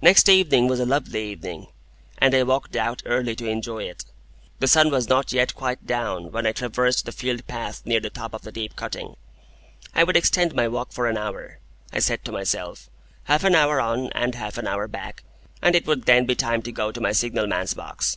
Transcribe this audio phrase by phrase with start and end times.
[0.00, 1.66] Next evening was a lovely evening,
[2.16, 4.06] and I walked out early to enjoy it.
[4.60, 8.08] The sun was not yet quite down when I traversed the field path near the
[8.08, 9.14] top of the deep cutting.
[9.94, 11.58] I would extend my walk for an hour,
[11.92, 12.88] I said to myself,
[13.24, 15.22] half an hour on and half an hour back,
[15.60, 18.16] and it would then be time to go to my signal man's box.